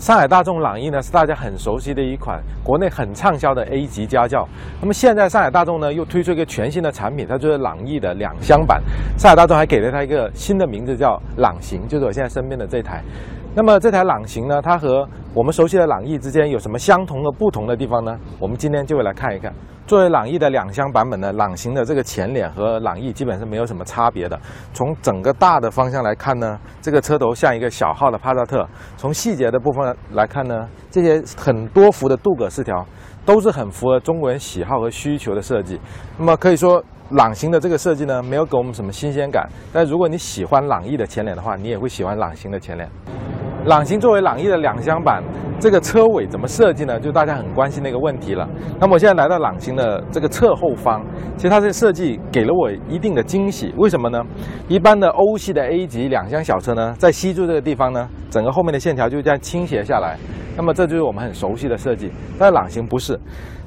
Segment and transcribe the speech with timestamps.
[0.00, 4.48] 上海大众朗逸呢是大家很熟悉的一款国内很畅销的 A 级家轿。
[4.80, 8.82] 那么现在上海大众呢又推出一个全新的产品，它就是朗逸的两厢版。
[9.18, 13.02] 上海大众还给了它一个新的名字叫朗行，就是我现在身边的这台。
[13.52, 18.16] 那么这台朗行呢，它和我们熟悉的朗逸之间有什么相同和不同的地方呢？
[18.38, 19.52] 我们今天就会来看一看。
[19.88, 24.38] 作为朗逸的两厢版本呢，朗行的这个前脸和朗逸基本是没有什么差别的。
[24.72, 28.64] 从整个大的方向来看呢，这个车头像一个小号的帕萨特。
[28.96, 32.86] 从细节的部分来看呢，这些很多幅的镀铬饰条
[33.26, 35.80] 都是很符合中国人喜好和需求的设计。
[36.16, 36.80] 那么可以说，
[37.10, 39.44] 朗行的这个设计呢，没有给我们什么新鲜感。
[39.72, 42.88] 但如果你喜欢朗逸的前脸的话，你也会喜欢朗行的前脸。
[43.66, 45.22] 朗行作为朗逸的两厢版，
[45.58, 46.98] 这个车尾怎么设计呢？
[46.98, 48.48] 就大家很关心的一个问题了。
[48.80, 51.04] 那么我现在来到朗行的这个侧后方，
[51.36, 53.74] 其实它这设计给了我一定的惊喜。
[53.76, 54.22] 为什么呢？
[54.66, 60.16] 一般的欧系的 A 级两厢小车呢，在吸柱这个地方呢，整个后面的线条就这样倾斜下来。
[60.56, 63.18] 那么这就是我们很熟悉的设计，但朗行不是。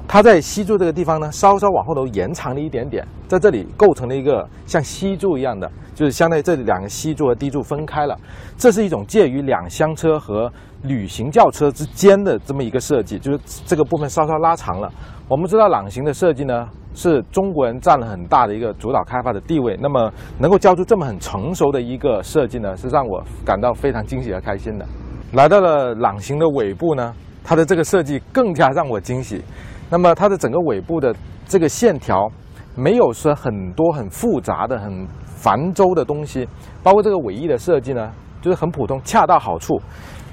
[0.06, 8.16] 它在吸柱这个地方呢，稍稍往后头延长了一点点，在这里构成了一个像吸柱一样的，就是相当于这两个吸柱和低柱分开了。
[8.56, 14.88] 这是一种介于两厢车和旅行轿车之间的这么一个设计，就是这个部分稍稍拉长了。
[15.26, 19.76] 我们知道朗行的设计呢，是中国人占了很大的一个主导开发的地位。
[19.80, 24.86] 那么能够交出这么很成熟的一个设计呢，是让我感到非常惊喜和开心的。
[25.32, 29.42] 来到了朗行的尾部呢，它的这个设计更加让我惊喜。
[29.90, 31.14] 那么它的整个尾部的
[31.46, 32.30] 这个线条，
[32.74, 36.48] 没有说很多很复杂的、很繁周的东西，
[36.82, 38.10] 包括这个尾翼的设计呢，
[38.40, 39.80] 就是很普通，恰到好处。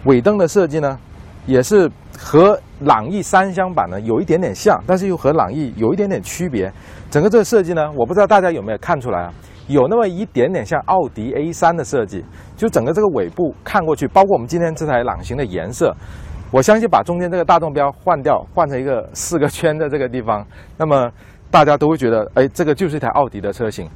[0.06, 0.98] 尾灯的设计呢，
[1.46, 6.72] 也是和朗逸三厢版呢有一点点像，但是又和朗逸有一点点区别。
[7.12, 9.34] 整个这个设计呢，我不知道大家有没有看出来啊，
[9.68, 15.96] 有那么一点点像奥迪 A3 的设计，就整个这个尾部看过去，包括我们今天这台朗行的颜色。
[16.52, 20.46] 我相信把中间这个大动标换掉，换成一个四个圈的这个地方，
[20.78, 21.10] 那么
[21.50, 23.90] 大家都会觉得，哎，这个就是一台奥迪的车型。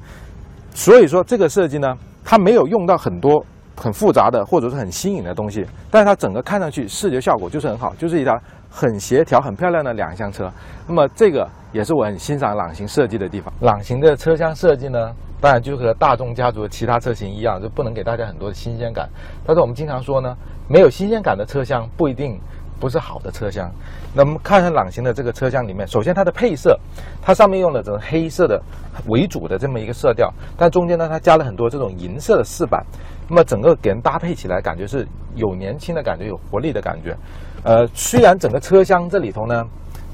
[0.71, 1.93] 所以说这个设计呢，
[2.23, 8.31] 它没有用到很多很复杂的或者是很新颖的东西，但是它整个看上去视觉效果就是很好，就是一台
[8.69, 10.51] 很协调、很漂亮的两厢车。
[10.87, 13.53] 那么这个也是我很欣赏朗行设计的地方。
[13.61, 15.13] 朗行的车厢设计呢？
[15.41, 19.07] 当然，就和大众家族的其他车型一样，就不能给大家很多的新鲜感。
[19.45, 20.35] 但是我们经常说呢，
[20.67, 22.39] 没有新鲜感的车厢不一定
[22.79, 23.69] 不是好的车厢。
[24.13, 26.79] 那么看看朗行的这个车厢里面，首先它的配色，
[27.21, 28.61] 它上面用的这种黑色的
[29.07, 32.85] 为主的这么一个色调，但中间呢，它加了很多这种银色的饰板，
[33.27, 37.15] 那么整个给人搭配起来感觉是有年轻的感觉，有活力的感觉。
[37.63, 39.65] 呃，虽然整个车厢这里头呢。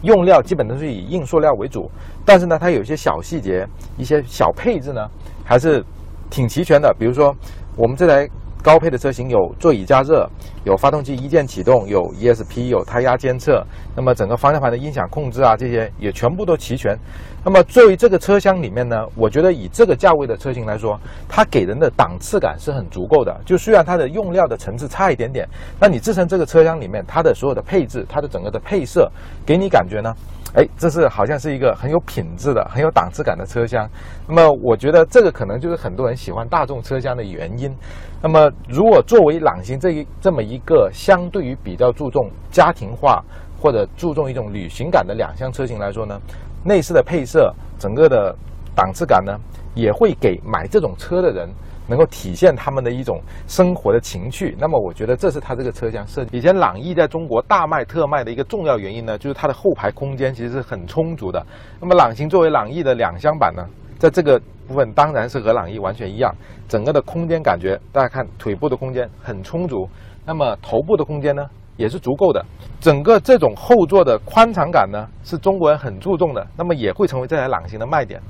[0.04, 1.88] 用料基本都是以硬塑料为主，
[2.26, 3.68] 但是呢，它有一些小细节、
[4.00, 5.08] 一些小配置呢，
[5.46, 5.86] 还是
[6.28, 6.92] 挺齐全的。
[6.98, 7.36] 比如说，
[7.76, 8.28] 我们这台。
[8.64, 10.30] 高配的车型有座椅加热，
[10.64, 13.66] 有发动机一键启动，有 ESP，有胎压监测。
[13.96, 16.96] 那么整个方向盘的音响控制啊，这些也全部都齐全。
[17.44, 23.36] 那么作为这个车厢里面呢，我觉得以这个价位的车型来说，它给人的档次感是很足够的。
[23.46, 25.48] 就虽然它的用料的层次差一点点，
[25.80, 29.12] 那你自身这个车厢里面它的所有的配置，它的整个的配色，
[29.44, 30.14] 给你感觉呢？
[30.54, 33.90] 哎，这是好像是一个很有品质的、很有档次感的车厢。
[34.28, 37.74] 那么，我觉得这个可能就是很多人喜欢大众车厢的原因。
[38.22, 43.24] 那么，如果作为朗行这一这么一个相对于比较注重家庭化
[43.62, 46.20] 或者注重一种旅行感的两厢车型来说呢，
[46.66, 48.36] 内饰的配色、整个的
[48.76, 49.32] 档次感呢，
[49.74, 51.48] 也会给买这种车的人。
[51.92, 56.38] 能够体现他们的一种生活的情趣，那么我觉得这是它这个车厢设计。
[56.38, 61.46] 以前朗逸在中国大卖特卖的一个重要原因呢，就是它的后排空间其实是很充足的。
[61.82, 63.68] 那么朗行作为朗逸的两厢版呢，
[64.00, 66.34] 在这个部分当然是和朗逸完全一样，
[66.70, 69.86] 整个的空间感觉，大家看腿部的空间很充足，
[70.26, 72.42] 那么头部的空间呢也是足够的。
[72.80, 78.22] 整个这种后座的宽敞感呢，是中国人很注重的，那么也会成为这台朗行的卖点。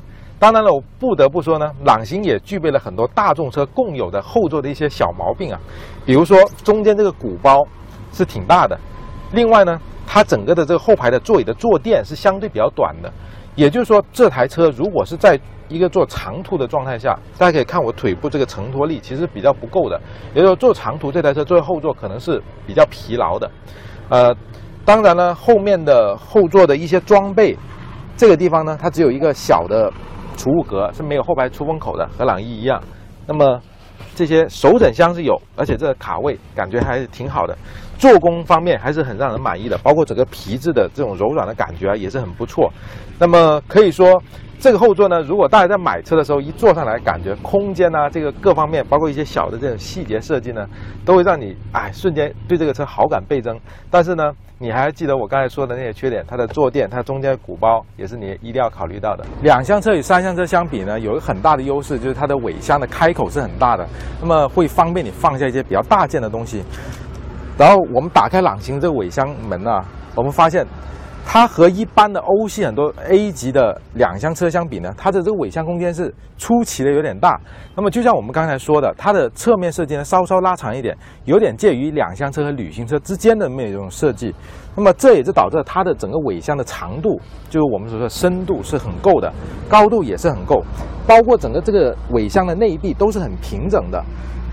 [0.42, 5.60] 当然了，我不得不说呢，朗行也具备了很多大众车共有的后座的一些小毛病啊，
[6.04, 7.62] 比如说中间这个鼓包
[8.12, 8.76] 是挺大的，
[9.34, 13.14] 另外呢，它整个的这个后排的座椅的坐垫是相对比较短的，
[13.54, 15.40] 也就是说这台车如果是在
[15.70, 20.02] 一个做长途的状态下，大家可以看我腿部这个承托力其实比较不够的，
[20.34, 23.52] 也就是说做长途这台车作为后座可能是比较疲劳的，
[24.10, 24.36] 呃，
[24.84, 27.56] 当然了，后面的后座的一些装备，
[28.18, 29.94] 这个地方呢，它只有一个小的。
[30.42, 32.82] 储物格是没有后排出风口的，和朗逸一样。
[33.28, 33.62] 那么
[34.16, 37.56] 这些手枕箱是有，而且这个卡位感觉还是挺好的。
[38.02, 42.68] 做工方面还是很让人满意的，包括整个皮质的这种柔软的感觉啊，也是很不错。
[43.20, 44.20] 那么可以说，
[44.60, 50.68] 这个后座呢，如果大家在买车的时候一坐上来，感觉空间呢，这个各方面，包括一些小的这种细节设计呢，
[51.06, 53.56] 都会让你哎瞬间对这个车好感倍增。
[53.92, 56.26] 但是呢，你还记得我刚才说的那些缺点？
[56.28, 59.24] 它的坐垫，它中间的鼓包也是你一定要考虑到的。
[59.44, 63.88] 两厢车与三厢车相比呢，有一个很大的优势就是它的尾箱的开口是很大的，
[64.20, 66.64] 那么会方便你放下一些比较大件的东西。
[67.58, 69.84] 然后我们打开朗行这个尾箱门啊，
[70.16, 70.66] 我们发现。
[71.24, 77.40] 它和一般的欧系很多 A 级的两厢车相比呢，它的这个尾箱空间是出奇的有点大。
[77.76, 84.34] 那么就像我们刚才说的，它的侧面设计呢稍稍拉长一点，有点介于两厢车和旅行车之间的那种设计。
[84.76, 87.22] 那么这也就导致它的整个尾箱的长度，
[87.52, 89.32] 就是我们所说的深度是很够的，
[89.70, 90.64] 高度也是很够，
[91.06, 94.04] 包括整个这个尾箱的内壁都是很平整的。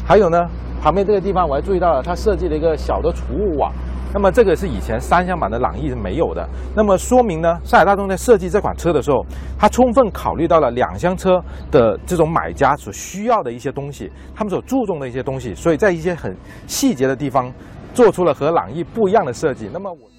[0.08, 0.49] 还有呢，
[0.81, 3.70] 旁边这个地方我还注意到了，它设计了一个小的储物网。
[4.14, 9.22] 那么这个是以前三厢版的朗逸是没有的，那么说明呢，上海大众在设计这款车的时候，
[9.58, 11.38] 它充分考虑到了两厢车
[11.70, 16.34] 的这种买家所需要的一些东西，他们所注重的一些东西，所以在一些很
[16.66, 17.52] 细节的地方，
[17.93, 19.69] 做出了和朗逸不一样的设计。
[19.70, 20.18] 那么我。